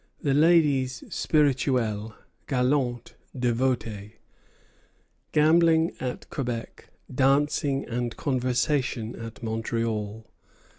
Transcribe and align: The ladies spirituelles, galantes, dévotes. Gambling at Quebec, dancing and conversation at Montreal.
The 0.23 0.33
ladies 0.33 1.03
spirituelles, 1.11 2.13
galantes, 2.47 3.13
dévotes. 3.37 4.13
Gambling 5.31 5.91
at 5.99 6.27
Quebec, 6.31 6.89
dancing 7.13 7.85
and 7.85 8.17
conversation 8.17 9.15
at 9.15 9.43
Montreal. 9.43 10.25